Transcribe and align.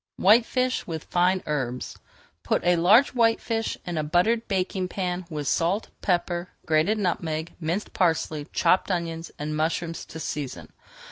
WHITEFISH 0.17 0.87
WITH 0.87 1.03
FINE 1.03 1.43
HERBS 1.45 1.99
Put 2.41 2.63
a 2.65 2.75
large 2.75 3.09
whitefish 3.13 3.77
in 3.85 3.99
a 3.99 4.03
buttered 4.03 4.47
baking 4.47 4.87
pan 4.87 5.27
with 5.29 5.47
salt, 5.47 5.89
pepper, 6.01 6.49
grated 6.65 6.97
nutmeg, 6.97 7.53
minced 7.59 7.93
parsley, 7.93 8.47
chopped 8.51 8.89
onions, 8.89 9.29
and 9.37 9.55
mushrooms 9.55 10.03
to 10.05 10.19
season. 10.19 10.73